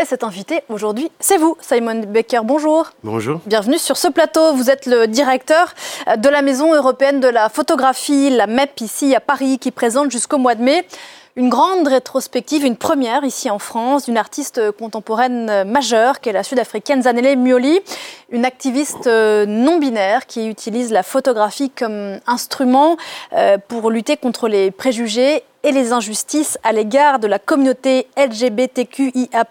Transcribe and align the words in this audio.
Et 0.00 0.06
cet 0.06 0.24
invité 0.24 0.62
aujourd'hui, 0.70 1.10
c'est 1.20 1.36
vous, 1.36 1.58
Simon 1.60 2.00
Becker. 2.08 2.40
Bonjour. 2.42 2.88
Bonjour. 3.04 3.42
Bienvenue 3.44 3.76
sur 3.76 3.98
ce 3.98 4.08
plateau. 4.08 4.54
Vous 4.54 4.70
êtes 4.70 4.86
le 4.86 5.06
directeur 5.06 5.74
de 6.16 6.28
la 6.30 6.40
Maison 6.40 6.74
européenne 6.74 7.20
de 7.20 7.28
la 7.28 7.50
photographie, 7.50 8.30
la 8.30 8.46
MEP, 8.46 8.80
ici 8.80 9.14
à 9.14 9.20
Paris, 9.20 9.58
qui 9.58 9.70
présente 9.70 10.10
jusqu'au 10.10 10.38
mois 10.38 10.54
de 10.54 10.62
mai 10.62 10.86
une 11.36 11.48
grande 11.48 11.86
rétrospective, 11.86 12.64
une 12.64 12.76
première 12.76 13.24
ici 13.24 13.50
en 13.50 13.58
France, 13.58 14.06
d'une 14.06 14.16
artiste 14.16 14.72
contemporaine 14.72 15.64
majeure, 15.64 16.20
qui 16.20 16.28
est 16.28 16.32
la 16.32 16.42
sud-africaine 16.42 17.02
Zanele 17.02 17.38
Mioli, 17.38 17.80
une 18.30 18.44
activiste 18.44 19.06
euh, 19.06 19.46
non 19.46 19.78
binaire 19.78 20.26
qui 20.26 20.48
utilise 20.48 20.92
la 20.92 21.02
photographie 21.02 21.70
comme 21.70 22.18
instrument 22.26 22.96
euh, 23.32 23.58
pour 23.68 23.90
lutter 23.90 24.16
contre 24.16 24.48
les 24.48 24.70
préjugés 24.70 25.44
et 25.62 25.72
les 25.72 25.92
injustices 25.92 26.58
à 26.62 26.72
l'égard 26.72 27.18
de 27.18 27.26
la 27.26 27.38
communauté 27.38 28.06
LGBTQIA+. 28.16 29.44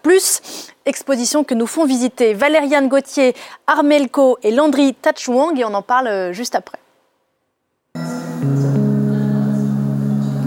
Exposition 0.86 1.44
que 1.44 1.54
nous 1.54 1.66
font 1.66 1.84
visiter 1.84 2.34
Valériane 2.34 2.88
Gauthier, 2.88 3.34
Armelco 3.66 4.38
et 4.42 4.50
Landry 4.50 4.94
Tachouang 4.94 5.58
et 5.58 5.64
on 5.64 5.74
en 5.74 5.82
parle 5.82 6.08
euh, 6.08 6.32
juste 6.32 6.54
après. 6.54 6.78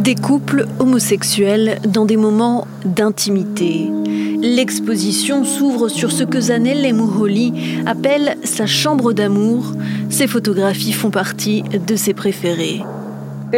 Des 0.03 0.16
couples 0.16 0.67
homosexuels 0.80 1.80
dans 1.88 2.03
des 2.03 2.17
moments 2.17 2.67
d'intimité. 2.84 3.89
L'exposition 4.41 5.45
s'ouvre 5.45 5.88
sur 5.88 6.11
ce 6.11 6.25
que 6.25 6.41
Zanel 6.41 6.94
Mouholi 6.94 7.80
appelle 7.85 8.35
sa 8.44 8.66
chambre 8.66 9.13
d'amour. 9.13 9.71
Ces 10.09 10.27
photographies 10.27 10.91
font 10.91 11.09
partie 11.09 11.63
de 11.63 11.95
ses 11.95 12.13
préférées. 12.13 12.81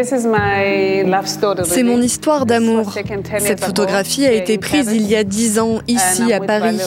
C'est 0.04 1.84
mon 1.84 2.02
histoire 2.02 2.46
d'amour. 2.46 2.94
Cette 3.40 3.64
photographie 3.64 4.26
a 4.26 4.34
été 4.34 4.58
prise 4.58 4.92
il 4.94 5.08
y 5.08 5.16
a 5.16 5.24
dix 5.24 5.60
ans 5.60 5.80
ici 5.88 6.34
à 6.34 6.40
Paris. 6.42 6.78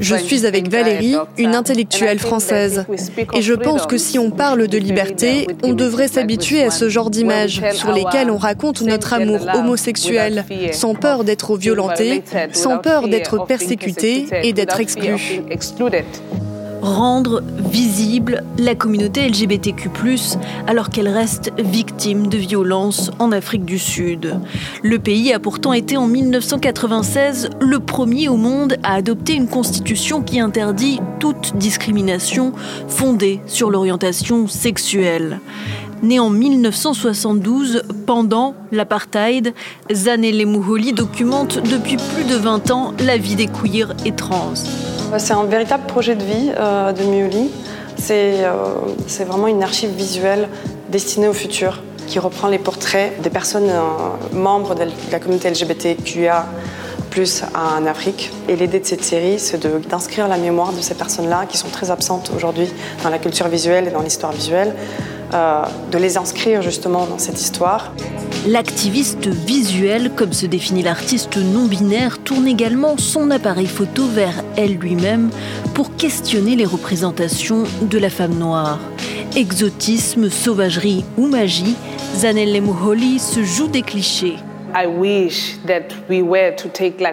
Je 0.00 0.16
suis 0.16 0.46
avec 0.46 0.70
Valérie, 0.70 1.16
une 1.36 1.54
intellectuelle 1.54 2.18
française. 2.18 2.86
Et 3.34 3.42
je 3.42 3.52
pense 3.52 3.86
que 3.86 3.98
si 3.98 4.18
on 4.18 4.30
parle 4.30 4.68
de 4.68 4.78
liberté, 4.78 5.46
on 5.62 5.74
devrait 5.74 6.08
s'habituer 6.08 6.64
à 6.64 6.70
ce 6.70 6.88
genre 6.88 7.10
d'images 7.10 7.60
sur 7.72 7.92
lesquelles 7.92 8.30
on 8.30 8.38
raconte 8.38 8.82
notre 8.82 9.12
amour 9.12 9.46
homosexuel, 9.54 10.44
sans 10.72 10.94
peur 10.94 11.24
d'être 11.24 11.56
violenté, 11.56 12.22
sans 12.52 12.78
peur 12.78 13.08
d'être 13.08 13.46
persécuté 13.46 14.26
et 14.42 14.52
d'être 14.52 14.80
exclu 14.80 15.42
rendre 16.86 17.42
visible 17.58 18.44
la 18.58 18.74
communauté 18.74 19.28
LGBTQ, 19.28 19.90
alors 20.66 20.88
qu'elle 20.88 21.08
reste 21.08 21.52
victime 21.58 22.28
de 22.28 22.38
violences 22.38 23.10
en 23.18 23.32
Afrique 23.32 23.64
du 23.64 23.78
Sud. 23.78 24.38
Le 24.82 24.98
pays 24.98 25.32
a 25.32 25.40
pourtant 25.40 25.72
été 25.72 25.96
en 25.96 26.06
1996 26.06 27.50
le 27.60 27.80
premier 27.80 28.28
au 28.28 28.36
monde 28.36 28.76
à 28.82 28.94
adopter 28.94 29.34
une 29.34 29.48
constitution 29.48 30.22
qui 30.22 30.38
interdit 30.38 31.00
toute 31.18 31.56
discrimination 31.56 32.52
fondée 32.88 33.40
sur 33.46 33.70
l'orientation 33.70 34.46
sexuelle. 34.46 35.40
Né 36.02 36.20
en 36.20 36.30
1972, 36.30 37.82
pendant 38.06 38.54
l'apartheid, 38.70 39.54
Zanele 39.92 40.46
Mouholi 40.46 40.92
documente 40.92 41.58
depuis 41.58 41.96
plus 41.96 42.24
de 42.24 42.36
20 42.36 42.70
ans 42.70 42.94
la 43.04 43.16
vie 43.16 43.34
des 43.34 43.48
queers 43.48 43.94
et 44.04 44.12
trans. 44.12 44.54
C'est 45.18 45.32
un 45.32 45.44
véritable 45.44 45.84
projet 45.86 46.14
de 46.14 46.22
vie 46.22 46.52
euh, 46.58 46.92
de 46.92 47.02
Mioli. 47.04 47.50
Euh, 48.10 48.52
c'est 49.06 49.24
vraiment 49.24 49.46
une 49.46 49.62
archive 49.62 49.90
visuelle 49.90 50.48
destinée 50.90 51.28
au 51.28 51.32
futur 51.32 51.82
qui 52.06 52.18
reprend 52.18 52.48
les 52.48 52.58
portraits 52.58 53.20
des 53.22 53.30
personnes 53.30 53.70
euh, 53.70 53.80
membres 54.32 54.74
de 54.74 54.84
la 55.10 55.18
communauté 55.18 55.50
LGBTQIA 55.50 56.46
plus 57.10 57.44
en 57.54 57.86
Afrique. 57.86 58.30
Et 58.48 58.56
l'idée 58.56 58.80
de 58.80 58.84
cette 58.84 59.04
série, 59.04 59.38
c'est 59.38 59.66
d'inscrire 59.88 60.28
la 60.28 60.36
mémoire 60.36 60.72
de 60.72 60.82
ces 60.82 60.94
personnes-là 60.94 61.46
qui 61.48 61.56
sont 61.56 61.68
très 61.68 61.90
absentes 61.90 62.30
aujourd'hui 62.36 62.68
dans 63.02 63.08
la 63.08 63.18
culture 63.18 63.48
visuelle 63.48 63.88
et 63.88 63.90
dans 63.90 64.02
l'histoire 64.02 64.32
visuelle, 64.32 64.74
de 65.32 65.98
les 65.98 66.16
inscrire 66.16 66.62
justement 66.62 67.06
dans 67.06 67.18
cette 67.18 67.40
histoire. 67.40 67.92
L'activiste 68.46 69.26
visuel, 69.26 70.12
comme 70.14 70.32
se 70.32 70.46
définit 70.46 70.82
l'artiste 70.82 71.36
non-binaire, 71.36 72.18
tourne 72.18 72.46
également 72.46 72.96
son 72.96 73.32
appareil 73.32 73.66
photo 73.66 74.06
vers 74.06 74.44
elle 74.56 74.76
lui-même 74.76 75.30
pour 75.74 75.96
questionner 75.96 76.54
les 76.54 76.64
représentations 76.64 77.64
de 77.82 77.98
la 77.98 78.08
femme 78.08 78.34
noire. 78.38 78.78
Exotisme, 79.34 80.30
sauvagerie 80.30 81.04
ou 81.18 81.26
magie, 81.26 81.74
Zanel 82.14 82.52
Lemuholi 82.52 83.18
se 83.18 83.42
joue 83.42 83.66
des 83.66 83.82
clichés. 83.82 84.36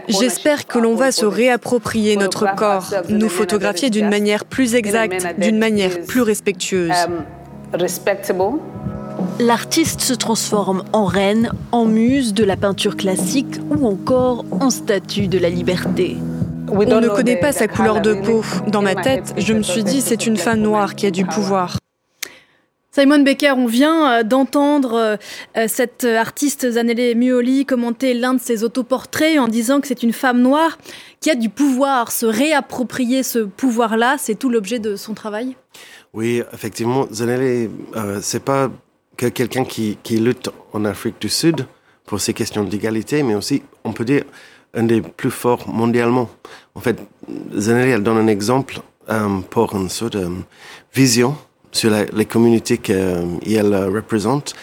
J'espère 0.09 0.67
que 0.67 0.79
l'on 0.79 0.95
va 0.95 1.11
se 1.11 1.25
réapproprier 1.25 2.15
notre 2.15 2.53
corps, 2.55 2.93
nous 3.09 3.29
photographier 3.29 3.89
d'une 3.89 4.09
manière 4.09 4.45
plus 4.45 4.75
exacte, 4.75 5.25
d'une 5.39 5.57
manière 5.57 6.01
plus 6.01 6.21
respectueuse. 6.21 6.91
Um, 7.73 8.59
L'artiste 9.39 10.01
se 10.01 10.13
transforme 10.13 10.83
en 10.93 11.05
reine, 11.05 11.51
en 11.71 11.85
muse 11.85 12.33
de 12.33 12.43
la 12.43 12.55
peinture 12.55 12.95
classique 12.95 13.59
ou 13.71 13.87
encore 13.87 14.45
en 14.51 14.69
statue 14.69 15.27
de 15.27 15.39
la 15.39 15.49
liberté. 15.49 16.17
On 16.69 16.77
ne 16.77 17.09
connaît 17.09 17.39
pas 17.39 17.51
sa 17.51 17.67
couleur 17.67 18.01
de 18.01 18.13
peau. 18.13 18.43
Dans 18.67 18.81
ma 18.83 18.95
tête, 18.95 19.33
je 19.37 19.53
me 19.53 19.63
suis 19.63 19.83
dit 19.83 20.01
c'est 20.01 20.27
une 20.27 20.37
femme 20.37 20.59
noire 20.59 20.93
qui 20.93 21.07
a 21.07 21.11
du 21.11 21.25
pouvoir. 21.25 21.77
Simon 22.91 23.19
Becker, 23.23 23.53
on 23.57 23.65
vient 23.65 24.11
euh, 24.11 24.23
d'entendre 24.23 24.93
euh, 24.93 25.15
euh, 25.57 25.65
cette 25.67 26.03
artiste 26.03 26.69
Zanelle 26.69 27.17
Muoli 27.17 27.65
commenter 27.65 28.13
l'un 28.13 28.35
de 28.35 28.39
ses 28.39 28.63
autoportraits 28.63 29.39
en 29.39 29.47
disant 29.47 29.81
que 29.81 29.87
c'est 29.87 30.03
une 30.03 30.13
femme 30.13 30.41
noire 30.41 30.77
qui 31.19 31.31
a 31.31 31.35
du 31.35 31.49
pouvoir, 31.49 32.11
se 32.11 32.27
réapproprier 32.27 33.23
ce 33.23 33.39
pouvoir-là, 33.39 34.17
c'est 34.19 34.35
tout 34.35 34.51
l'objet 34.51 34.77
de 34.77 34.95
son 34.95 35.15
travail? 35.15 35.55
Oui, 36.13 36.43
effectivement, 36.53 37.07
Zanelle, 37.11 37.69
c'est 38.21 38.43
pas 38.43 38.69
que 39.17 39.27
quelqu'un 39.27 39.65
qui, 39.65 39.97
qui, 40.03 40.17
lutte 40.17 40.49
en 40.73 40.85
Afrique 40.85 41.19
du 41.19 41.29
Sud 41.29 41.65
pour 42.05 42.19
ces 42.19 42.33
questions 42.33 42.63
d'égalité, 42.63 43.23
mais 43.23 43.35
aussi, 43.35 43.63
on 43.83 43.93
peut 43.93 44.05
dire, 44.05 44.23
un 44.73 44.83
des 44.83 45.01
plus 45.01 45.31
forts 45.31 45.67
mondialement. 45.67 46.29
En 46.75 46.81
fait, 46.81 46.97
Zanelli, 47.55 47.91
elle 47.91 48.03
donne 48.03 48.17
un 48.17 48.27
exemple 48.27 48.79
euh, 49.09 49.39
pour 49.49 49.75
une 49.75 49.89
sorte 49.89 50.17
de 50.17 50.29
vision 50.93 51.35
sur 51.71 51.91
les 51.91 52.25
communautés 52.25 52.77
qu'elle 52.77 53.75
représente, 53.75 54.53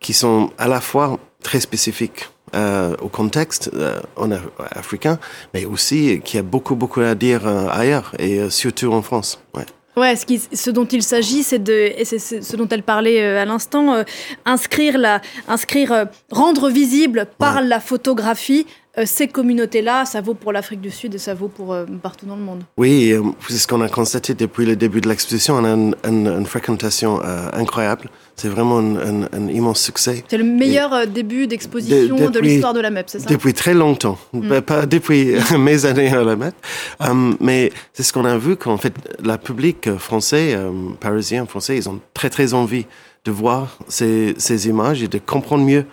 qui 0.00 0.12
sont 0.12 0.50
à 0.58 0.68
la 0.68 0.80
fois 0.80 1.18
très 1.42 1.60
spécifiques 1.60 2.28
euh, 2.54 2.94
au 3.00 3.08
contexte 3.08 3.70
euh, 3.74 4.00
en 4.16 4.30
africain, 4.72 5.18
mais 5.54 5.64
aussi 5.64 6.20
qui 6.22 6.38
a 6.38 6.42
beaucoup, 6.42 6.76
beaucoup 6.76 7.00
à 7.00 7.14
dire 7.14 7.46
ailleurs, 7.46 8.14
et 8.18 8.50
surtout 8.50 8.92
en 8.92 9.02
France. 9.02 9.40
Ouais. 9.54 9.64
Ouais, 9.98 10.14
ce, 10.14 10.24
ce, 10.52 10.70
dont 10.70 10.84
il 10.84 11.02
s'agit, 11.02 11.42
c'est 11.42 11.58
de, 11.58 11.72
et 11.72 12.04
c'est 12.04 12.20
ce 12.20 12.56
dont 12.56 12.68
elle 12.68 12.84
parlait 12.84 13.20
euh, 13.20 13.42
à 13.42 13.44
l'instant, 13.44 13.94
euh, 13.94 14.04
inscrire 14.44 14.96
la, 14.96 15.20
inscrire, 15.48 15.90
euh, 15.90 16.04
rendre 16.30 16.70
visible 16.70 17.26
par 17.38 17.62
la 17.62 17.80
photographie 17.80 18.64
ces 19.04 19.28
communautés-là, 19.28 20.04
ça 20.04 20.20
vaut 20.20 20.34
pour 20.34 20.52
l'Afrique 20.52 20.80
du 20.80 20.90
Sud 20.90 21.14
et 21.14 21.18
ça 21.18 21.34
vaut 21.34 21.48
pour 21.48 21.76
partout 22.02 22.26
dans 22.26 22.36
le 22.36 22.42
monde. 22.42 22.62
Oui, 22.76 23.14
c'est 23.48 23.58
ce 23.58 23.66
qu'on 23.66 23.80
a 23.80 23.88
constaté 23.88 24.34
depuis 24.34 24.66
le 24.66 24.76
début 24.76 25.00
de 25.00 25.08
l'exposition. 25.08 25.54
On 25.56 25.64
a 25.64 25.70
une, 25.70 25.94
une 26.04 26.46
fréquentation 26.46 27.20
incroyable. 27.52 28.10
C'est 28.38 28.48
vraiment 28.48 28.78
un, 28.78 29.48
immense 29.48 29.80
succès. 29.80 30.24
C'est 30.28 30.38
le 30.38 30.44
meilleur 30.44 30.92
euh, 30.92 31.06
début 31.06 31.48
d'exposition 31.48 32.30
de, 32.30 32.38
l'histoire 32.38 32.72
de 32.72 32.78
la 32.78 32.90
MEP, 32.90 33.10
c'est 33.10 33.18
ça? 33.18 33.28
Depuis 33.28 33.52
très 33.52 33.74
longtemps. 33.74 34.16
Mm. 34.32 34.48
Ben, 34.48 34.62
pas 34.62 34.86
depuis 34.86 35.34
mes 35.58 35.84
années 35.86 36.08
à 36.08 36.22
la 36.22 36.36
MEP. 36.36 36.54
Um, 37.00 37.36
mais 37.40 37.72
c'est 37.92 38.04
ce 38.04 38.12
qu'on 38.12 38.24
a 38.24 38.38
vu 38.38 38.54
qu'en 38.54 38.76
fait, 38.76 38.94
la 39.24 39.38
public 39.38 39.96
français, 39.96 40.56
parisien, 41.00 41.46
français, 41.46 41.76
ils 41.76 41.88
ont 41.88 41.98
très 42.14 42.30
très 42.30 42.54
envie 42.54 42.86
de 43.24 43.32
voir 43.32 43.76
ces, 43.88 44.34
ces 44.38 44.68
images 44.68 45.02
et 45.02 45.08
de 45.08 45.18
comprendre 45.18 45.64
mieux 45.64 45.84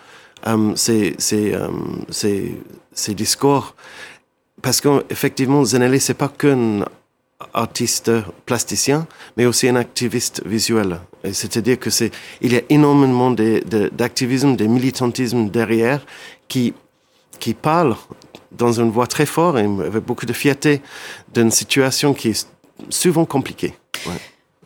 ces, 0.75 1.15
ces, 1.17 1.55
ces 2.93 3.13
discours. 3.13 3.75
Parce 4.61 4.81
qu'effectivement, 4.81 5.63
Zenelli, 5.63 5.99
c'est 5.99 6.13
pas 6.13 6.29
qu'un 6.29 6.85
artiste 7.53 8.11
plasticien, 8.45 9.07
mais 9.37 9.45
aussi 9.45 9.67
un 9.67 9.75
activiste 9.75 10.41
visuel. 10.45 10.99
C'est-à-dire 11.31 11.79
que 11.79 11.89
c'est, 11.89 12.11
il 12.41 12.53
y 12.53 12.57
a 12.57 12.61
énormément 12.69 13.31
d'activisme, 13.31 14.55
de, 14.55 14.63
de, 14.63 14.69
militantisme 14.69 15.49
derrière 15.49 16.05
qui, 16.47 16.73
qui 17.39 17.53
parle 17.53 17.95
dans 18.51 18.79
une 18.79 18.89
voix 18.89 19.07
très 19.07 19.25
forte 19.25 19.57
et 19.57 19.65
avec 19.65 20.03
beaucoup 20.05 20.25
de 20.25 20.33
fierté 20.33 20.81
d'une 21.33 21.51
situation 21.51 22.13
qui 22.13 22.29
est 22.29 22.47
souvent 22.89 23.25
compliquée. 23.25 23.73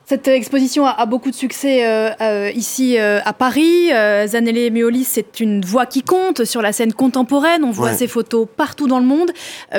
Cette 0.09 0.27
exposition 0.27 0.87
a, 0.87 1.05
beaucoup 1.05 1.29
de 1.29 1.35
succès 1.35 1.85
euh, 1.85 2.09
euh, 2.19 2.51
ici 2.55 2.97
euh, 2.97 3.19
à 3.25 3.31
Paris. 3.31 3.89
Zanelle 4.25 4.73
Meoli, 4.73 5.03
c'est 5.03 5.39
une 5.39 5.63
voix 5.63 5.85
qui 5.85 6.01
compte 6.01 6.45
sur 6.45 6.63
la 6.63 6.71
scène 6.71 6.93
contemporaine. 6.93 7.63
On 7.63 7.69
voit 7.69 7.93
ses 7.93 8.07
photos 8.07 8.47
partout 8.57 8.87
dans 8.87 8.97
le 8.97 9.05
monde. 9.05 9.29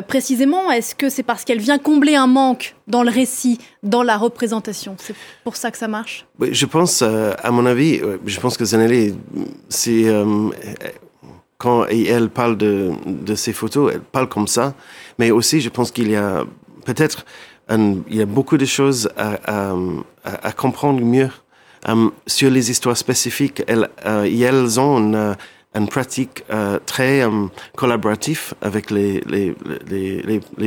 précisément, 0.07 0.71
est-ce 0.71 0.95
que 0.95 1.09
c'est 1.09 1.25
parce 1.25 1.45
qu'elle 1.45 1.59
vient 1.59 1.79
combler 1.79 2.15
un 2.15 2.29
manque 2.29 2.77
dans 2.87 3.03
le 3.03 3.11
récit, 3.11 3.59
dans 3.83 4.05
la 4.05 4.17
représentation? 4.17 4.95
C'est 4.99 5.17
pour 5.43 5.57
ça 5.57 5.73
que 5.73 5.79
ça 5.79 5.89
marche? 5.89 6.27
Oui, 6.39 6.51
Je 6.53 6.67
pense, 6.67 7.03
à 7.03 7.51
mon 7.51 7.67
avis, 7.67 8.01
je 8.25 8.39
pense 8.39 8.57
que 8.57 8.65
Zanelle, 8.65 9.15
c'est 9.69 10.05
quand 11.59 11.87
elle 11.87 12.29
parle 12.29 12.57
de, 12.57 12.93
de 13.05 13.35
ses 13.35 13.53
photos, 13.53 13.95
elle 13.95 14.01
parle 14.01 14.29
comme 14.29 14.47
ça. 14.47 14.75
Mais 15.19 15.33
aussi, 15.33 15.61
je 15.61 15.71
pense 15.71 15.91
qu'il 15.91 16.09
y 16.09 16.15
a 16.15 16.45
peut-être 16.85 17.25
il 17.71 18.17
y 18.17 18.21
a 18.21 18.27
beaucoup 18.27 18.57
de 18.57 18.65
choses 18.65 19.09
à, 19.17 20.53
comprendre 20.57 21.01
mieux 21.01 21.31
um, 21.87 22.11
sur 22.27 22.51
les 22.51 22.71
histoires 22.71 22.97
spécifiques. 22.97 23.63
Elles, 23.67 23.89
uh, 24.05 24.27
elles 24.27 24.81
ont 24.81 24.99
une, 24.99 25.37
une 25.75 25.89
pratique 25.89 26.45
uh, 26.51 26.79
très 26.85 27.23
um, 27.23 27.49
collaborative 27.77 28.55
avec 28.61 28.91
les, 28.91 29.23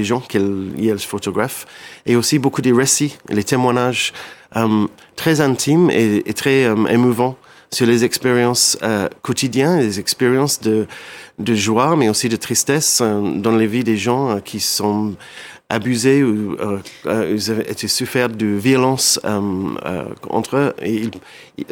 gens 0.04 0.22
qu'elles 0.22 1.00
photographent 1.00 1.66
et 2.06 2.16
aussi 2.16 2.40
beaucoup 2.40 2.62
de 2.62 2.74
récits, 2.74 3.18
les 3.30 3.44
témoignages 3.44 4.14
um, 4.56 4.88
très 5.16 5.42
intimes 5.42 5.90
et, 5.92 6.24
et 6.26 6.34
très 6.34 6.66
um, 6.66 6.88
émouvants 6.88 7.38
sur 7.74 7.88
les 7.88 8.06
expériences 8.06 8.78
euh, 8.84 9.10
quotidiennes, 9.22 9.80
les 9.80 10.00
expériences 10.00 10.62
de, 10.62 10.86
de 11.40 11.56
joie, 11.56 11.96
mais 11.96 12.08
aussi 12.08 12.30
de 12.30 12.36
tristesse 12.36 13.00
euh, 13.02 13.38
dans 13.38 13.56
les 13.56 13.68
vies 13.68 13.84
des 13.84 13.98
gens 13.98 14.30
euh, 14.30 14.40
qui 14.40 14.60
sont 14.60 15.16
abusés 15.70 16.24
ou 16.24 16.54
euh, 16.54 16.78
euh, 17.08 17.34
ils 17.36 17.50
avaient 17.50 17.70
été 17.70 17.88
souffert 17.88 18.30
de 18.30 18.46
violence 18.46 19.20
euh, 19.26 20.06
entre 20.30 20.58
eux. 20.58 20.74
Et 20.84 21.10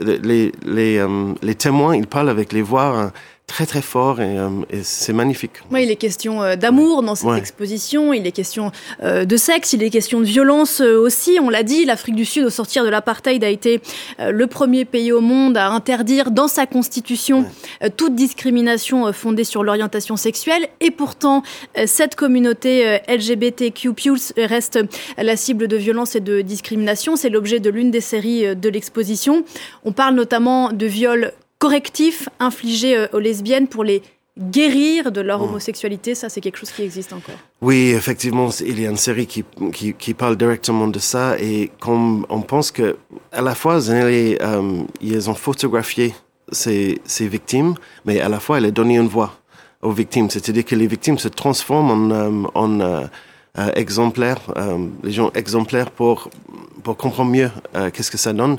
les, 0.01 0.51
les, 0.65 1.06
les 1.42 1.56
témoins, 1.56 1.95
ils 1.95 2.07
parlent 2.07 2.30
avec 2.30 2.51
les 2.51 2.63
voix 2.63 3.12
très 3.51 3.65
très 3.65 3.81
fort 3.81 4.21
et, 4.21 4.38
euh, 4.38 4.50
et 4.69 4.81
c'est 4.81 5.12
magnifique. 5.12 5.51
Oui, 5.71 5.83
il 5.83 5.92
est 5.92 5.98
question 5.98 6.42
euh, 6.42 6.56
d'amour 6.56 7.03
dans 7.03 7.15
cette 7.15 7.27
ouais. 7.27 7.38
exposition, 7.38 8.13
il 8.13 8.25
est 8.25 8.31
question 8.31 8.71
euh, 9.03 9.25
de 9.25 9.38
sexe, 9.38 9.74
il 9.74 9.83
est 9.83 9.89
question 9.89 10.21
de 10.21 10.25
violence 10.25 10.80
aussi. 10.80 11.38
On 11.42 11.50
l'a 11.50 11.63
dit, 11.63 11.83
l'Afrique 11.83 12.15
du 12.15 12.24
Sud, 12.24 12.45
au 12.45 12.50
sortir 12.50 12.86
de 12.86 12.89
l'apartheid, 12.89 13.44
a 13.44 13.50
été 13.50 13.81
le 14.19 14.48
premier 14.48 14.86
pays 14.86 15.12
au 15.12 15.19
monde 15.19 15.57
à 15.57 15.68
interdire 15.69 16.31
dans 16.31 16.48
sa 16.48 16.65
constitution 16.65 17.45
ouais. 17.81 17.89
toute 17.89 18.15
discrimination 18.15 19.12
fondée 19.12 19.44
sur 19.44 19.63
l'orientation 19.63 20.15
sexuelle. 20.15 20.68
Et 20.80 20.92
pourtant, 20.92 21.44
cette 21.86 22.15
communauté 22.15 23.00
LGBTQ+ 23.07 23.92
reste 24.38 24.80
la 25.18 25.36
cible 25.36 25.68
de 25.68 25.77
violence 25.77 26.15
et 26.15 26.21
de 26.21 26.42
discrimination. 26.42 27.15
C'est 27.15 27.30
l'objet 27.30 27.59
de 27.59 27.69
l'une 27.69 27.92
des 27.92 28.01
séries 28.01 28.56
de 28.56 28.69
l'exposition. 28.69 29.44
On 29.83 29.92
parle 29.92 30.15
notamment 30.15 30.71
de 30.71 30.86
viols 30.86 31.33
correctifs 31.62 32.28
infligés 32.40 32.96
euh, 32.98 33.08
aux 33.13 33.19
lesbiennes 33.19 33.68
pour 33.68 33.84
les 33.84 34.02
guérir 34.40 35.12
de 35.12 35.22
leur 35.22 35.40
mmh. 35.40 35.44
homosexualité, 35.44 36.16
ça 36.16 36.28
c'est 36.30 36.42
quelque 36.42 36.58
chose 36.58 36.72
qui 36.72 36.84
existe 36.84 37.13
encore. 37.13 37.40
Oui, 37.62 37.92
effectivement, 38.02 38.50
il 38.66 38.80
y 38.80 38.86
a 38.88 38.90
une 38.90 39.04
série 39.10 39.28
qui, 39.28 39.44
qui, 39.74 39.94
qui 39.94 40.13
parle 40.13 40.36
directement 40.38 40.88
de 40.88 41.00
ça 41.00 41.38
et 41.38 41.69
comme 41.80 42.25
on 42.30 42.42
pense 42.42 42.72
que 42.72 42.98
à 43.31 43.42
la 43.42 43.56
fois 43.56 43.75
ils, 43.90 44.38
euh, 44.42 44.84
ils 45.02 45.30
ont 45.30 45.36
photographié 45.36 46.16
ces, 46.52 47.02
ces 47.06 47.28
victimes, 47.28 47.75
mais 48.06 48.19
à 48.22 48.30
la 48.30 48.40
fois 48.40 48.58
elle 48.58 48.66
a 48.66 48.72
donné 48.72 48.96
une 48.98 49.08
voix 49.08 49.31
aux 49.81 49.92
victimes, 49.92 50.30
c'est-à-dire 50.30 50.66
que 50.66 50.75
les 50.75 50.88
victimes 50.88 51.18
se 51.18 51.28
transforment 51.28 51.92
en, 51.92 52.12
euh, 52.12 52.48
en 52.56 52.80
euh, 52.80 53.08
exemplaires, 53.75 54.42
euh, 54.58 54.88
les 55.04 55.12
gens 55.12 55.31
exemplaires 55.34 55.92
pour 55.92 56.30
pour 56.84 56.98
comprendre 56.98 57.30
mieux 57.30 57.52
qu'est-ce 57.94 58.10
que 58.10 58.18
ça 58.18 58.34
donne 58.34 58.58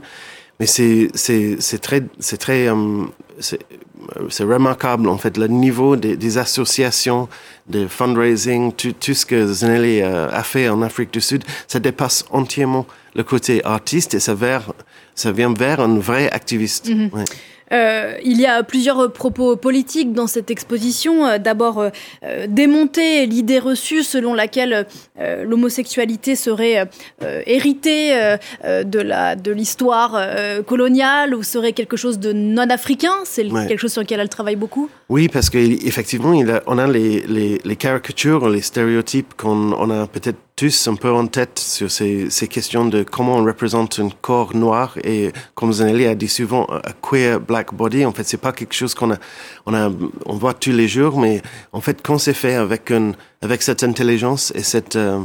mais 0.63 0.69
c'est 0.69 1.09
c'est 1.15 1.57
c'est 1.59 1.81
très 1.87 2.03
c'est 2.21 2.37
très 2.37 2.69
um, 2.69 3.11
c'est 3.41 4.45
remarquable 4.45 5.09
en 5.09 5.19
fait 5.19 5.37
le 5.37 5.49
niveau 5.49 5.97
des, 5.97 6.17
des 6.17 6.39
associations 6.39 7.29
de 7.69 7.89
fundraising 7.89 8.73
tout, 8.73 8.93
tout 8.93 9.15
ce 9.15 9.27
que 9.27 9.45
Zenelli 9.53 10.03
euh, 10.03 10.29
a 10.31 10.45
fait 10.45 10.69
en 10.69 10.81
Afrique 10.83 11.13
du 11.13 11.21
Sud 11.21 11.43
ça 11.67 11.81
dépasse 11.81 12.25
entièrement 12.31 12.87
le 13.17 13.25
côté 13.25 13.55
artiste 13.65 14.15
et 14.15 14.21
ça 14.21 14.35
vers 14.35 14.73
ça 15.17 15.33
vient 15.33 15.53
vers 15.53 15.81
un 15.81 15.99
vrai 15.99 16.31
activiste 16.31 16.85
mm 16.89 16.93
-hmm. 16.95 17.17
ouais. 17.17 17.25
Euh, 17.73 18.15
il 18.25 18.41
y 18.41 18.47
a 18.47 18.63
plusieurs 18.63 19.13
propos 19.13 19.57
politiques 19.57 20.13
dans 20.13 20.27
cette 20.27 20.51
exposition. 20.51 21.27
Euh, 21.27 21.39
D'abord, 21.39 21.81
euh, 21.81 21.91
euh, 22.25 22.47
démonter 22.49 23.27
l'idée 23.27 23.59
reçue 23.59 24.03
selon 24.03 24.35
laquelle 24.35 24.87
euh, 25.19 25.45
l'homosexualité 25.45 26.37
serait 26.37 26.89
euh, 27.23 27.43
héritée 27.47 28.13
euh, 28.15 28.85
de 28.85 29.53
l'histoire 29.53 30.15
euh, 30.15 30.63
coloniale 30.63 31.35
ou 31.35 31.43
serait 31.43 31.73
quelque 31.73 31.97
chose 31.97 32.19
de 32.19 32.33
non 32.33 32.69
africain. 32.71 33.15
C'est 33.25 33.51
ouais. 33.51 33.67
quelque 33.67 33.81
chose 33.81 33.93
sur 33.93 34.03
lequel 34.03 34.21
elle 34.21 34.29
travaille 34.29 34.57
beaucoup. 34.57 34.89
Oui, 35.09 35.29
parce 35.29 35.51
qu'effectivement, 35.51 36.33
on 36.67 36.79
a 36.79 36.87
les, 36.87 37.21
les, 37.27 37.61
les 37.65 37.77
caricatures, 37.77 38.49
les 38.49 38.63
stéréotypes 38.63 39.35
qu'on 39.37 39.91
a 39.91 40.07
peut-être 40.07 40.39
un 40.87 40.95
peu 40.95 41.11
en 41.11 41.27
tête 41.27 41.59
sur 41.59 41.91
ces, 41.91 42.31
ces 42.31 42.47
questions 42.47 42.85
de 42.85 43.03
comment 43.03 43.37
on 43.37 43.45
représente 43.45 43.99
un 43.99 44.11
corps 44.21 44.55
noir 44.55 44.97
et 45.03 45.33
comme 45.55 45.73
Zanelli 45.73 46.07
a 46.07 46.15
dit 46.15 46.29
souvent 46.29 46.65
a 46.67 46.93
queer 47.03 47.41
black 47.41 47.75
body. 47.75 48.05
En 48.05 48.13
fait 48.13 48.25
c'est 48.25 48.41
pas 48.41 48.53
quelque 48.53 48.75
chose 48.75 48.95
qu'on 48.95 49.13
a 49.13 49.19
on 49.67 49.75
a 49.75 49.91
on 50.27 50.37
voit 50.37 50.55
tous 50.55 50.71
les 50.71 50.87
jours 50.87 51.19
mais 51.19 51.43
en 51.73 51.81
fait 51.81 52.01
quand 52.03 52.19
c'est 52.19 52.35
fait 52.35 52.55
avec 52.55 52.91
un 52.91 53.13
avec 53.41 53.63
cette 53.63 53.83
intelligence 53.83 54.53
et 54.55 54.63
cette 54.63 54.95
euh, 54.97 55.21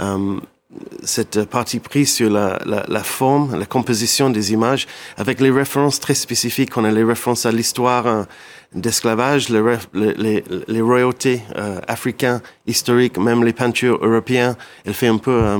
euh, 0.00 0.40
cette 1.02 1.44
partie 1.44 1.80
prise 1.80 2.12
sur 2.12 2.30
la, 2.30 2.58
la, 2.64 2.84
la 2.88 3.02
forme, 3.02 3.58
la 3.58 3.66
composition 3.66 4.30
des 4.30 4.52
images, 4.52 4.86
avec 5.16 5.40
les 5.40 5.50
références 5.50 5.98
très 5.98 6.14
spécifiques. 6.14 6.76
On 6.76 6.84
a 6.84 6.90
les 6.90 7.04
références 7.04 7.44
à 7.46 7.52
l'histoire 7.52 8.06
euh, 8.06 8.22
d'esclavage, 8.74 9.48
les, 9.48 9.62
les, 9.94 10.44
les 10.68 10.80
royautés 10.80 11.42
euh, 11.56 11.80
africains 11.88 12.40
historiques, 12.66 13.18
même 13.18 13.44
les 13.44 13.52
peintures 13.52 13.98
européennes. 14.02 14.56
Elle 14.84 14.94
fait 14.94 15.08
un 15.08 15.18
peu 15.18 15.32
euh, 15.32 15.58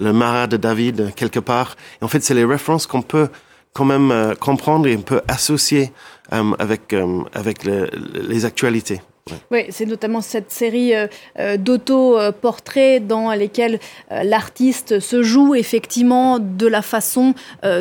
le 0.00 0.12
Marat 0.12 0.46
de 0.46 0.56
David 0.56 1.14
quelque 1.14 1.40
part. 1.40 1.76
En 2.00 2.08
fait, 2.08 2.22
c'est 2.22 2.34
les 2.34 2.44
références 2.44 2.86
qu'on 2.86 3.02
peut 3.02 3.28
quand 3.74 3.84
même 3.84 4.10
euh, 4.10 4.34
comprendre 4.34 4.86
et 4.86 4.96
on 4.96 5.02
peut 5.02 5.20
associer 5.28 5.92
euh, 6.32 6.52
avec, 6.58 6.94
euh, 6.94 7.22
avec 7.34 7.64
le, 7.64 7.90
les 8.28 8.46
actualités. 8.46 9.02
Oui, 9.50 9.64
c'est 9.70 9.86
notamment 9.86 10.20
cette 10.20 10.52
série 10.52 10.94
euh, 10.94 11.08
euh 11.40 11.56
d'auto-portraits 11.56 13.04
dans 13.04 13.32
lesquels 13.32 13.80
euh, 14.12 14.22
l'artiste 14.22 15.00
se 15.00 15.24
joue 15.24 15.56
effectivement 15.56 16.38
de 16.38 16.66
la 16.66 16.82
façon 16.82 17.34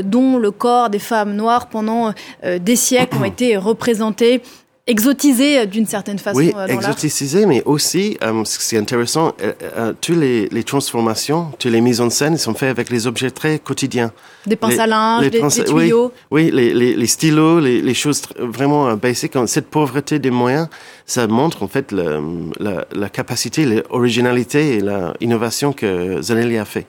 dont 0.04 0.38
le 0.38 0.52
corps 0.52 0.90
des 0.90 1.00
femmes 1.00 1.36
noires 1.36 1.68
pendant 1.70 2.14
des 2.44 2.76
siècles 2.76 3.18
ont 3.18 3.24
été 3.36 3.58
représentés 3.58 4.42
exotisé 4.88 5.60
euh, 5.60 5.66
d'une 5.66 5.86
certaine 5.86 6.20
façon. 6.20 6.38
Oui, 6.38 6.54
euh, 6.56 6.68
exotisé, 6.68 7.46
mais 7.46 7.64
aussi, 7.66 8.18
euh, 8.24 8.44
c'est 8.46 8.78
intéressant, 8.78 9.34
euh, 9.42 9.54
euh, 9.78 9.94
toutes 10.00 10.18
les, 10.18 10.48
les 10.50 10.64
transformations, 10.64 11.52
toutes 11.58 11.72
les 11.72 11.82
mises 11.82 12.02
en 12.02 12.10
scène 12.10 12.38
sont 12.38 12.54
faites 12.54 12.70
avec 12.70 12.90
les 12.90 13.08
objets 13.08 13.32
très 13.32 13.60
quotidiens. 13.60 14.12
Des 14.46 14.56
pinces 14.56 14.80
à 14.80 14.86
linge, 14.86 15.24
les, 15.24 15.30
des, 15.32 15.40
pinces, 15.40 15.56
des 15.56 15.66
tuyaux. 15.66 16.12
Oui, 16.30 16.52
oui 16.54 16.74
les, 16.74 17.08
stylos, 17.08 17.60
les, 17.60 17.94
choses 17.94 18.22
vraiment 18.38 18.94
basiques. 18.96 19.34
Cette 19.48 19.68
pauvreté 19.68 20.20
des 20.20 20.32
moyens, 20.32 20.68
ça 21.06 21.26
montre 21.28 21.64
en 21.64 21.68
fait 21.68 21.92
la 21.92 23.10
capacité, 23.10 23.66
l'originalité 23.66 24.78
et 24.78 24.82
l'innovation 25.20 25.74
que 25.74 26.22
Zanelli 26.22 26.58
a 26.58 26.66
fait. 26.66 26.86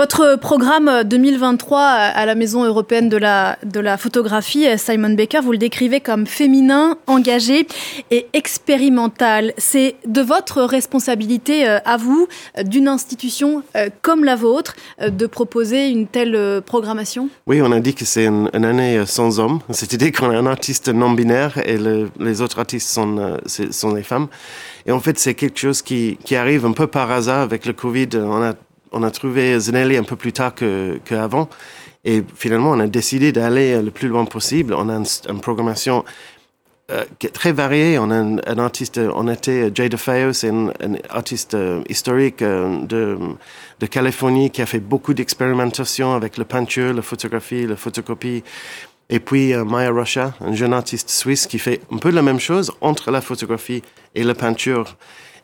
Votre 0.00 0.38
programme 0.40 1.04
2023 1.04 1.82
à 1.82 2.24
la 2.24 2.34
Maison 2.34 2.64
européenne 2.64 3.10
de 3.10 3.18
la, 3.18 3.58
de 3.64 3.80
la 3.80 3.98
photographie, 3.98 4.66
Simon 4.78 5.10
Baker, 5.10 5.40
vous 5.42 5.52
le 5.52 5.58
décrivez 5.58 6.00
comme 6.00 6.26
féminin, 6.26 6.96
engagé 7.06 7.66
et 8.10 8.26
expérimental. 8.32 9.52
C'est 9.58 9.96
de 10.06 10.22
votre 10.22 10.62
responsabilité 10.62 11.68
euh, 11.68 11.80
à 11.84 11.98
vous, 11.98 12.28
d'une 12.64 12.88
institution 12.88 13.62
euh, 13.76 13.90
comme 14.00 14.24
la 14.24 14.36
vôtre, 14.36 14.74
euh, 15.02 15.10
de 15.10 15.26
proposer 15.26 15.88
une 15.88 16.06
telle 16.06 16.62
programmation? 16.64 17.28
Oui, 17.46 17.60
on 17.60 17.70
a 17.70 17.80
dit 17.80 17.92
que 17.92 18.06
c'est 18.06 18.24
une, 18.24 18.48
année 18.54 19.04
sans 19.04 19.38
hommes, 19.38 19.60
c'est-à-dire 19.68 20.12
qu'on 20.12 20.30
a 20.30 20.38
un 20.38 20.46
artiste 20.46 20.88
non-binaire 20.88 21.58
et 21.66 21.76
le, 21.76 22.08
les 22.18 22.40
autres 22.40 22.58
artistes 22.58 22.88
sont, 22.88 23.36
sont 23.46 23.94
les 23.94 24.02
femmes. 24.02 24.28
Et 24.86 24.92
en 24.92 25.00
fait, 25.00 25.18
c'est 25.18 25.34
quelque 25.34 25.58
chose 25.58 25.82
qui, 25.82 26.16
qui 26.24 26.36
arrive 26.36 26.64
un 26.64 26.72
peu 26.72 26.86
par 26.86 27.10
hasard 27.10 27.40
avec 27.40 27.66
le 27.66 27.74
Covid. 27.74 28.08
On 28.92 29.02
a 29.02 29.10
trouvé 29.10 29.58
Zenelli 29.58 29.96
un 29.96 30.04
peu 30.04 30.16
plus 30.16 30.32
tard 30.32 30.54
qu'avant. 30.54 31.46
Que 31.46 31.54
et 32.04 32.22
finalement, 32.34 32.70
on 32.70 32.80
a 32.80 32.86
décidé 32.86 33.32
d'aller 33.32 33.80
le 33.82 33.90
plus 33.90 34.08
loin 34.08 34.24
possible. 34.24 34.74
On 34.74 34.88
a 34.88 34.94
une, 35.28 35.40
programmation 35.40 36.04
euh, 36.90 37.04
très 37.34 37.52
variée. 37.52 37.98
On 37.98 38.10
a 38.10 38.14
un, 38.14 38.58
artiste, 38.58 38.98
on 38.98 39.28
était 39.28 39.70
Jay 39.74 39.88
DeFeo, 39.90 40.32
c'est 40.32 40.48
un, 40.48 40.72
artiste 41.10 41.54
euh, 41.54 41.82
historique 41.88 42.40
euh, 42.40 42.84
de, 42.86 43.18
de 43.80 43.86
Californie 43.86 44.50
qui 44.50 44.62
a 44.62 44.66
fait 44.66 44.80
beaucoup 44.80 45.12
d'expérimentation 45.12 46.14
avec 46.14 46.38
la 46.38 46.46
peinture, 46.46 46.94
la 46.94 47.02
photographie, 47.02 47.66
la 47.66 47.76
photocopie. 47.76 48.42
Et 49.10 49.18
puis 49.18 49.52
Maya 49.54 49.90
Rocha, 49.90 50.34
un 50.40 50.54
jeune 50.54 50.72
artiste 50.72 51.10
suisse 51.10 51.48
qui 51.48 51.58
fait 51.58 51.80
un 51.92 51.96
peu 51.96 52.10
la 52.10 52.22
même 52.22 52.38
chose 52.38 52.72
entre 52.80 53.10
la 53.10 53.20
photographie 53.20 53.82
et 54.14 54.22
la 54.22 54.36
peinture. 54.36 54.96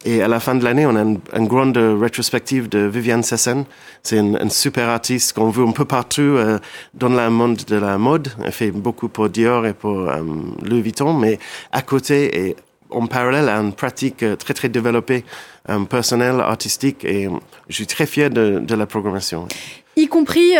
Et 0.07 0.23
à 0.23 0.29
la 0.29 0.39
fin 0.39 0.55
de 0.55 0.63
l'année, 0.63 0.87
on 0.87 0.95
a 0.95 1.03
une, 1.03 1.49
grande 1.49 1.77
rétrospective 1.77 2.69
de 2.69 2.79
Viviane 2.79 3.25
Sessen. 3.25 3.65
C'est 4.05 4.19
une, 4.19 4.39
une 4.41 4.51
super 4.51 4.89
artiste 4.89 5.33
qu'on 5.33 5.51
voit 5.51 5.69
un 5.69 5.73
peu 5.73 5.85
partout 5.85 6.21
euh, 6.23 6.61
dans 6.95 7.09
le 7.09 7.29
monde 7.29 7.57
de 7.57 7.77
la 7.77 7.99
mode. 7.99 8.29
Elle 8.45 8.53
fait 8.53 8.71
beaucoup 8.71 9.09
pour 9.09 9.29
Dior 9.29 9.67
et 9.67 9.75
pour 9.75 10.09
euh, 10.09 10.23
Louis 10.63 10.81
Vuitton, 10.81 11.13
mais 11.13 11.41
à 11.73 11.83
côté 11.83 12.49
et 12.49 12.57
en 12.91 13.07
parallèle 13.07 13.49
à 13.49 13.57
une 13.59 13.73
pratique 13.73 14.23
euh, 14.23 14.37
très 14.37 14.55
très 14.55 14.69
développée, 14.69 15.25
euh, 15.69 15.85
personnelle, 15.85 16.41
artistique. 16.41 17.05
Et 17.05 17.29
je 17.69 17.75
suis 17.75 17.87
très 17.87 18.07
fier 18.07 18.31
de, 18.31 18.61
de 18.61 18.75
la 18.75 18.87
programmation. 18.87 19.49
Y 19.97 20.09
compris 20.09 20.53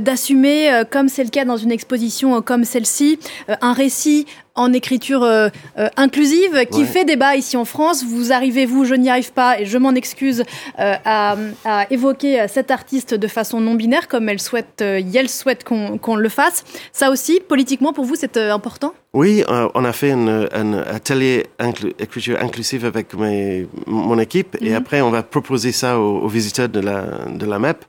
d'assumer, 0.00 0.82
comme 0.90 1.08
c'est 1.08 1.24
le 1.24 1.30
cas 1.30 1.44
dans 1.44 1.56
une 1.58 1.70
exposition 1.72 2.40
comme 2.40 2.64
celle-ci, 2.64 3.18
un 3.60 3.72
récit 3.72 4.26
en 4.54 4.72
écriture 4.72 5.22
euh, 5.22 5.48
euh, 5.78 5.88
inclusive 5.96 6.66
qui 6.70 6.84
fait 6.84 7.04
débat 7.04 7.36
ici 7.36 7.56
en 7.56 7.64
France. 7.64 8.04
Vous 8.04 8.32
arrivez, 8.32 8.66
vous, 8.66 8.84
je 8.84 8.94
n'y 8.94 9.08
arrive 9.08 9.32
pas 9.32 9.60
et 9.60 9.66
je 9.66 9.78
m'en 9.78 9.92
excuse 9.92 10.44
euh, 10.78 10.94
à, 11.04 11.36
évoquer 11.90 12.46
cet 12.48 12.70
artiste 12.70 13.14
de 13.14 13.28
façon 13.28 13.60
non 13.60 13.74
binaire 13.74 14.08
comme 14.08 14.28
elle 14.28 14.40
souhaite, 14.40 14.80
elle 14.82 15.28
souhaite 15.28 15.64
qu'on 15.64 16.16
le 16.16 16.28
fasse. 16.28 16.64
Ça 16.92 17.10
aussi, 17.10 17.40
politiquement, 17.40 17.92
pour 17.92 18.04
vous, 18.04 18.14
c'est 18.14 18.36
important? 18.36 18.94
Oui, 19.14 19.44
on 19.48 19.84
a 19.84 19.92
fait 19.92 20.12
un, 20.12 20.72
atelier 20.74 21.44
écriture 21.98 22.38
inclusive 22.40 22.86
avec 22.86 23.08
mon 23.86 24.18
équipe 24.18 24.56
et 24.60 24.70
mhm. 24.70 24.76
après 24.76 25.02
on 25.02 25.10
va 25.10 25.22
proposer 25.22 25.70
ça 25.70 25.98
aux, 25.98 26.28
visiteurs 26.28 26.68
de 26.68 26.80
la, 26.80 27.04
de 27.28 27.44
la 27.44 27.58
MEP. 27.58 27.84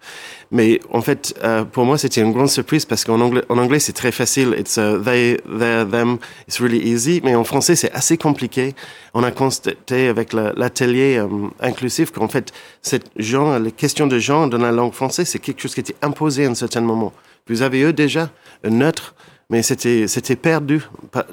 Mais 0.53 0.79
en 0.91 1.01
fait, 1.01 1.33
pour 1.71 1.83
moi, 1.83 1.97
c'était 1.97 2.21
une 2.21 2.31
grande 2.31 2.47
surprise 2.47 2.85
parce 2.85 3.03
qu'en 3.03 3.19
anglais, 3.19 3.43
en 3.49 3.57
anglais 3.57 3.79
c'est 3.79 3.93
très 3.93 4.11
facile. 4.11 4.55
It's 4.57 4.75
they, 4.75 5.37
they, 5.59 5.85
them. 5.89 6.19
It's 6.47 6.61
really 6.61 6.77
easy. 6.77 7.21
Mais 7.23 7.33
en 7.33 7.43
français, 7.43 7.75
c'est 7.75 7.91
assez 7.91 8.17
compliqué. 8.17 8.75
On 9.15 9.23
a 9.23 9.31
constaté 9.31 10.07
avec 10.07 10.31
l'atelier 10.31 11.17
euh, 11.17 11.27
inclusif 11.59 12.11
qu'en 12.11 12.27
fait, 12.27 12.53
cette 12.83 13.09
genre, 13.17 13.57
les 13.57 13.71
questions 13.71 14.05
de 14.05 14.19
genre 14.19 14.47
dans 14.47 14.59
la 14.59 14.71
langue 14.71 14.93
française, 14.93 15.27
c'est 15.27 15.39
quelque 15.39 15.61
chose 15.61 15.73
qui 15.73 15.79
était 15.79 15.95
imposé 16.03 16.45
à 16.45 16.49
un 16.49 16.55
certain 16.55 16.81
moment. 16.81 17.13
Vous 17.47 17.63
avez 17.63 17.81
eu 17.81 17.91
déjà 17.91 18.29
un 18.63 18.69
neutre 18.69 19.15
mais 19.49 19.61
c'était 19.61 20.07
c'était 20.07 20.35
perdu 20.35 20.81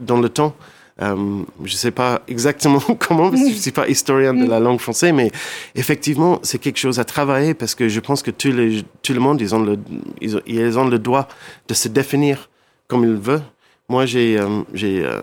dans 0.00 0.20
le 0.20 0.28
temps. 0.28 0.54
Euh, 1.02 1.42
je 1.64 1.72
ne 1.72 1.78
sais 1.78 1.90
pas 1.90 2.22
exactement 2.28 2.80
comment, 2.98 3.30
parce 3.30 3.42
que 3.42 3.48
je 3.48 3.54
ne 3.54 3.60
suis 3.60 3.70
pas 3.70 3.88
historien 3.88 4.34
de 4.34 4.46
la 4.46 4.60
langue 4.60 4.80
française, 4.80 5.12
mais 5.14 5.30
effectivement, 5.74 6.38
c'est 6.42 6.58
quelque 6.58 6.78
chose 6.78 6.98
à 6.98 7.04
travailler 7.04 7.54
parce 7.54 7.74
que 7.74 7.88
je 7.88 8.00
pense 8.00 8.22
que 8.22 8.30
tout, 8.30 8.52
les, 8.52 8.82
tout 9.02 9.14
le 9.14 9.20
monde, 9.20 9.40
ils 9.40 9.54
ont, 9.54 9.62
le, 9.62 9.78
ils 10.20 10.78
ont, 10.78 10.88
le 10.88 10.98
droit 10.98 11.28
de 11.68 11.74
se 11.74 11.88
définir 11.88 12.50
comme 12.86 13.04
ils 13.04 13.14
veulent. 13.14 13.42
Moi, 13.88 14.06
j'ai 14.06 14.38
euh, 14.38 14.62
euh, 14.82 15.20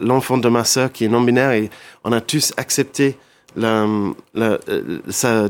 l'enfant 0.00 0.38
de 0.38 0.48
ma 0.48 0.64
sœur 0.64 0.92
qui 0.92 1.04
est 1.04 1.08
non-binaire 1.08 1.50
et 1.52 1.70
on 2.04 2.12
a 2.12 2.20
tous 2.20 2.52
accepté 2.56 3.16
la, 3.56 3.86
la, 4.34 4.58
sa, 5.08 5.46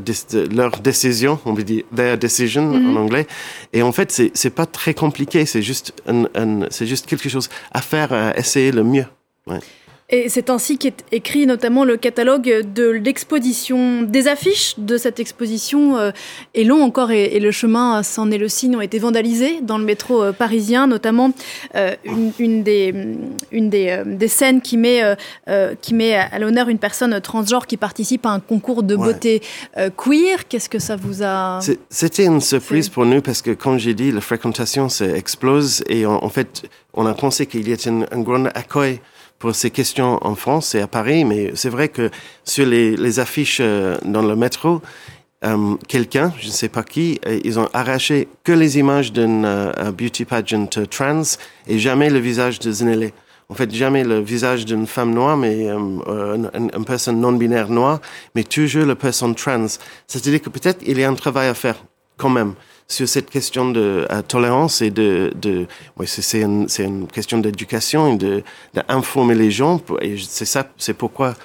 leur 0.51 0.71
décision, 0.79 1.39
on 1.45 1.53
veut 1.53 1.63
dire 1.63 1.83
their 1.95 2.17
decision 2.17 2.63
en 2.71 2.79
mhm. 2.79 2.97
anglais. 2.97 3.27
Et 3.73 3.83
en 3.83 3.91
fait, 3.91 4.11
c'est 4.33 4.49
pas 4.49 4.65
très 4.65 4.93
compliqué, 4.93 5.45
c'est 5.45 5.61
juste 5.61 5.93
un, 6.07 6.23
un 6.35 6.67
c'est 6.69 6.87
juste 6.87 7.05
quelque 7.05 7.29
chose 7.29 7.49
à 7.71 7.81
faire, 7.81 8.11
à 8.11 8.37
essayer 8.37 8.71
le 8.71 8.83
mieux. 8.83 9.05
Ouais. 9.47 9.59
Et 10.09 10.29
c'est 10.29 10.49
ainsi 10.49 10.77
qu'est 10.77 11.03
écrit 11.11 11.45
notamment 11.45 11.83
le 11.83 11.97
catalogue 11.97 12.63
de 12.73 12.89
l'exposition. 12.89 14.03
Des 14.03 14.29
affiches 14.29 14.75
de 14.77 14.95
cette 14.95 15.19
exposition 15.19 15.97
euh, 15.97 16.11
est 16.55 16.63
long 16.63 16.81
encore 16.81 17.11
et, 17.11 17.37
le 17.41 17.51
chemin 17.51 18.03
s'en 18.03 18.31
est 18.31 18.37
le 18.37 18.47
signe 18.47 18.77
ont 18.77 18.81
été 18.81 18.99
vandalisés 18.99 19.59
dans 19.61 19.77
le 19.77 19.83
métro 19.83 20.23
euh, 20.23 20.31
parisien, 20.31 20.87
notamment 20.87 21.33
euh, 21.75 21.93
une, 22.05 22.31
une, 22.39 22.63
des, 22.63 22.93
une 23.51 23.69
des, 23.69 24.01
des, 24.05 24.27
scènes 24.29 24.61
qui 24.61 24.77
met, 24.77 25.01
qui 25.81 25.93
met 25.93 26.15
à 26.15 26.39
l'honneur 26.39 26.69
une 26.69 26.79
personne 26.79 27.19
transgenre 27.19 27.67
qui 27.67 27.75
participe 27.75 28.25
à 28.25 28.29
un 28.29 28.39
concours 28.39 28.83
de 28.83 28.95
beauté 28.95 29.41
queer. 29.97 30.47
Qu'est-ce 30.47 30.69
que 30.69 30.79
ça 30.79 30.95
vous 30.95 31.23
a 31.23 31.59
C'était 31.89 32.25
une 32.25 32.41
surprise 32.41 32.87
pour 32.87 33.05
nous 33.05 33.21
parce 33.21 33.41
que, 33.41 33.51
comme 33.51 33.77
j'ai 33.77 33.93
dit, 33.93 34.11
la 34.11 34.21
fréquentation 34.21 34.87
explose 34.87 35.83
et 35.89 36.05
en, 36.05 36.29
fait, 36.29 36.63
on 36.93 37.05
a 37.05 37.13
pensé 37.13 37.45
qu'il 37.45 37.67
y 37.67 37.73
avait 37.73 37.87
un, 37.89 38.05
un 38.11 38.21
grand 38.21 38.45
accueil 38.45 38.99
pour 39.39 39.55
ces 39.55 39.71
questions 39.71 40.19
en 40.25 40.35
France 40.35 40.75
et 40.75 40.81
à 40.81 40.87
Paris, 40.87 41.25
mais 41.25 41.51
c'est 41.55 41.69
vrai 41.69 41.89
que 41.89 42.09
sur 42.43 42.65
les, 42.65 43.19
affiches 43.19 43.59
euh, 43.61 43.97
dans 44.03 44.21
le 44.21 44.35
métro, 44.35 44.81
euh, 45.45 45.75
quelqu'un, 45.87 46.33
je 46.39 46.47
ne 46.47 46.51
sais 46.51 46.69
pas 46.69 46.83
qui, 46.83 47.19
euh, 47.27 47.39
ils 47.43 47.59
ont 47.59 47.69
arraché 47.73 48.27
que 48.43 48.51
les 48.51 48.79
images 48.79 49.13
d'un 49.13 49.71
beauty 49.91 50.25
pageant 50.25 50.67
trans 50.89 51.21
et 51.67 51.77
jamais 51.77 52.09
le 52.09 52.19
visage 52.19 52.59
de 52.59 52.71
Zenele. 52.71 53.11
En 53.49 53.53
fait, 53.53 53.73
jamais 53.73 54.03
le 54.03 54.19
visage 54.19 54.65
d'une 54.65 54.87
femme 54.87 55.13
noire, 55.13 55.37
mais 55.37 55.69
une, 55.69 56.51
une, 56.53 56.85
personne 56.85 57.21
non 57.21 57.31
binaire 57.31 57.69
noire, 57.69 58.01
mais 58.35 58.43
toujours 58.43 58.85
la 58.85 58.95
personne 58.95 59.35
trans. 59.35 59.67
C'est-à-dire 60.05 60.41
que 60.41 60.49
peut-être 60.49 60.81
il 60.85 60.99
y 60.99 61.03
a 61.03 61.09
un 61.09 61.13
travail 61.13 61.47
à 61.47 61.53
faire 61.53 61.77
quand 62.17 62.29
même 62.29 62.55
sur 62.87 63.07
cette 63.07 63.29
question 63.29 63.71
de 63.71 64.07
euh, 64.09 64.21
tolérance 64.21 64.81
et 64.81 64.91
de, 64.91 65.33
de 65.35 65.67
ouais, 65.97 66.07
c'est 66.07 66.41
une, 66.41 66.67
une, 66.79 67.07
question 67.07 67.37
d'éducation 67.39 68.13
et 68.13 68.17
de 68.17 68.43
d'informer 68.73 69.35
les 69.35 69.51
gens. 69.51 69.81
Et 70.01 70.15
c'est 70.17 70.45
ça, 70.45 70.67
c'est 70.77 70.93
pourquoi 70.93 71.35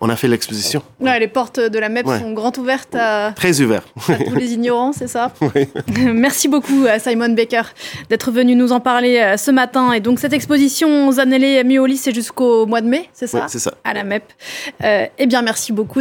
on 0.00 0.08
a 0.08 0.16
fait 0.16 0.28
l'exposition. 0.28 0.82
Ouais, 1.00 1.18
les 1.18 1.26
portes 1.26 1.58
de 1.58 1.78
la 1.78 1.88
MEP 1.88 2.06
sont 2.06 2.32
grandes 2.32 2.58
ouvertes 2.58 2.94
à, 2.94 3.32
Très 3.34 3.60
ouvertes. 3.60 3.88
à 4.08 4.14
tous 4.14 4.34
les 4.36 4.52
ignorants, 4.52 4.92
c'est 4.92 5.08
ça 5.08 5.32
oui. 5.40 5.68
Merci 6.14 6.46
beaucoup 6.46 6.86
à 6.88 6.98
Simon 6.98 7.30
Baker 7.30 7.62
d'être 8.08 8.30
venu 8.30 8.54
nous 8.54 8.70
en 8.72 8.80
parler 8.80 9.18
euh, 9.18 9.36
ce 9.36 9.50
matin. 9.50 9.92
Et 9.92 10.00
donc 10.00 10.20
cette 10.20 10.32
exposition 10.32 11.10
Zanelli 11.10 11.64
Mioli, 11.64 11.96
c'est 11.96 12.14
jusqu'au 12.14 12.66
mois 12.66 12.80
de 12.80 12.86
mai, 12.86 13.08
c'est 13.12 13.26
ça 13.26 13.46
c'est 13.48 13.58
ça. 13.58 13.74
À 13.82 13.92
la 13.92 14.04
MEP. 14.04 14.22
Euh, 14.84 15.06
eh 15.18 15.26
bien, 15.26 15.42
merci 15.42 15.72
beaucoup. 15.72 15.96